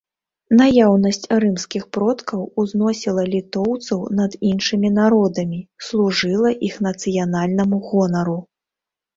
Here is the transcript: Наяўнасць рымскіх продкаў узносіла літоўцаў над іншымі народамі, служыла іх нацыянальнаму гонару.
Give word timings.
Наяўнасць 0.59 1.27
рымскіх 1.41 1.83
продкаў 1.97 2.47
узносіла 2.63 3.23
літоўцаў 3.35 3.99
над 4.21 4.39
іншымі 4.53 4.89
народамі, 4.99 5.59
служыла 5.89 6.49
іх 6.69 6.81
нацыянальнаму 6.91 7.77
гонару. 7.93 8.39